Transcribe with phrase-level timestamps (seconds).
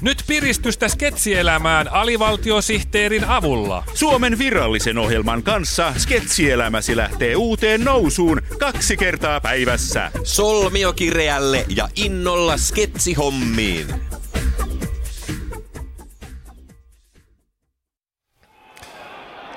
[0.00, 3.84] Nyt piristystä sketsielämään alivaltiosihteerin avulla.
[3.94, 10.10] Suomen virallisen ohjelman kanssa sketsielämäsi lähtee uuteen nousuun kaksi kertaa päivässä.
[10.24, 13.86] Solmiokireälle ja innolla sketsihommiin.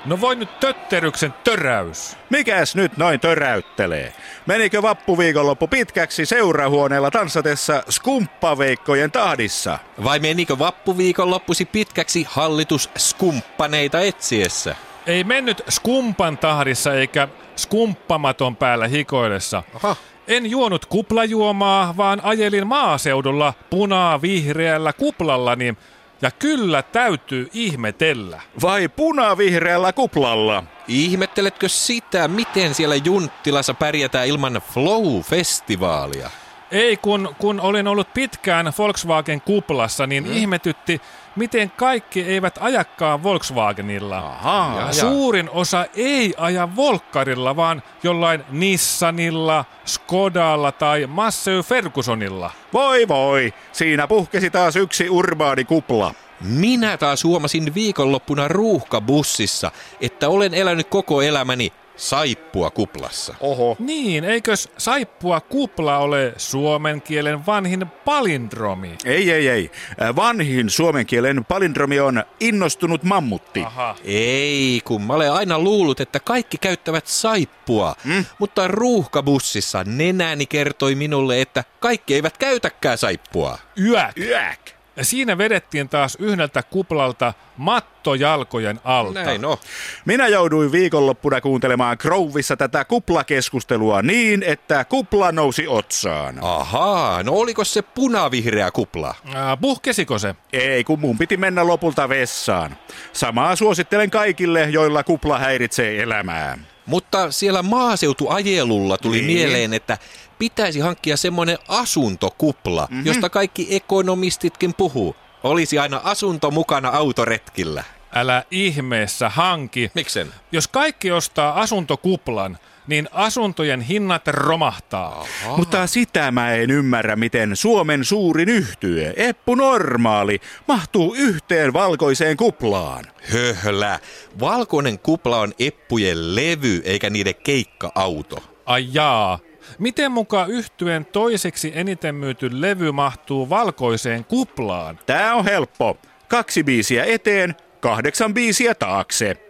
[0.04, 2.16] No voi nyt tötteryksen töräys.
[2.30, 4.12] Mikäs nyt noin töräyttelee?
[4.46, 9.78] Menikö vappuviikonloppu pitkäksi seurahuoneella tanssatessa skumppaveikkojen tahdissa?
[10.04, 14.76] Vai menikö vappuviikon loppusi pitkäksi hallitus skumppaneita etsiessä?
[15.06, 19.62] Ei mennyt skumpan tahdissa eikä skumppamaton päällä hikoillessa.
[19.74, 19.96] Aha.
[20.28, 25.74] En juonut kuplajuomaa, vaan ajelin maaseudulla punaa vihreällä kuplallani.
[26.22, 28.40] Ja kyllä täytyy ihmetellä.
[28.62, 30.64] Vai punavihreällä kuplalla?
[30.88, 36.30] Ihmetteletkö sitä, miten siellä Junttilassa pärjätään ilman Flow-festivaalia?
[36.70, 40.32] Ei, kun, kun olin ollut pitkään Volkswagen kuplassa, niin mm.
[40.32, 41.00] ihmetytti,
[41.36, 44.18] miten kaikki eivät ajakkaan Volkswagenilla.
[44.18, 44.80] Ahaa.
[44.86, 52.50] Ja- Suurin osa ei aja Volkkarilla, vaan jollain Nissanilla, Skodalla tai Massey Fergusonilla.
[52.72, 56.14] Voi voi, siinä puhkesi taas yksi urbaani kupla.
[56.40, 63.34] Minä taas huomasin viikonloppuna ruuhkabussissa, että olen elänyt koko elämäni saippua kuplassa.
[63.40, 63.76] Oho.
[63.78, 68.98] Niin, eikös saippua kupla ole suomen kielen vanhin palindromi?
[69.04, 69.70] Ei, ei, ei.
[70.16, 73.62] Vanhin suomen kielen palindromi on innostunut mammutti.
[73.62, 73.96] Aha.
[74.04, 77.94] Ei, kun mä olen aina luullut, että kaikki käyttävät saippua.
[78.04, 78.24] Mm.
[78.38, 83.58] Mutta ruuhkabussissa nenäni kertoi minulle, että kaikki eivät käytäkään saippua.
[83.78, 84.18] Yäk.
[84.18, 84.79] Yäk.
[85.00, 89.22] Ja siinä vedettiin taas yhdeltä kuplalta matto jalkojen alta.
[89.22, 89.58] Näin no.
[90.04, 96.38] Minä jouduin viikonloppuna kuuntelemaan Grovissa tätä kuplakeskustelua niin, että kupla nousi otsaan.
[96.42, 99.14] Ahaa, no oliko se punavihreä kupla?
[99.34, 100.34] Ää, puhkesiko se?
[100.52, 102.76] Ei, kun mun piti mennä lopulta vessaan.
[103.12, 106.58] Samaa suosittelen kaikille, joilla kupla häiritsee elämää.
[106.90, 109.26] Mutta siellä maaseutuajelulla tuli Niin.
[109.26, 109.98] mieleen, että
[110.38, 113.06] pitäisi hankkia semmoinen asuntokupla, mm-hmm.
[113.06, 115.16] josta kaikki ekonomistitkin puhuu.
[115.42, 117.84] Olisi aina asunto mukana autoretkillä.
[118.14, 119.90] Älä ihmeessä hanki.
[119.94, 120.32] Miksen?
[120.52, 125.26] Jos kaikki ostaa asuntokuplan, niin asuntojen hinnat romahtaa.
[125.56, 133.04] Mutta sitä mä en ymmärrä, miten Suomen suurin yhtye, Eppu Normaali, mahtuu yhteen valkoiseen kuplaan.
[133.22, 133.98] Höhlä.
[134.40, 138.36] Valkoinen kupla on eppujen levy eikä niiden keikka-auto.
[138.66, 139.38] Ai jaa.
[139.78, 144.98] Miten muka yhtyen toiseksi eniten myyty levy mahtuu valkoiseen kuplaan?
[145.06, 145.98] Tää on helppo.
[146.28, 149.49] Kaksi biisiä eteen, kahdeksan biisiä taakse.